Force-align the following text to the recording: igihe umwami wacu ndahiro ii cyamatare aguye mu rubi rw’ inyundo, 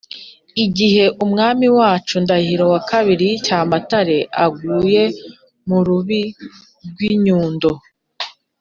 igihe 0.65 1.03
umwami 1.23 1.67
wacu 1.77 2.15
ndahiro 2.23 2.69
ii 3.27 3.37
cyamatare 3.45 4.17
aguye 4.45 5.03
mu 5.67 5.79
rubi 5.85 6.21
rw’ 6.89 6.99
inyundo, 7.11 7.71